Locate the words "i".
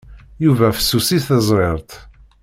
1.17-1.19